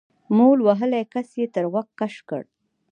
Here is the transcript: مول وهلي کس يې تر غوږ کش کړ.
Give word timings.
مول 0.37 0.59
وهلي 0.67 1.01
کس 1.13 1.27
يې 1.39 1.45
تر 1.53 1.65
غوږ 1.71 1.87
کش 1.99 2.15
کړ. 2.29 2.43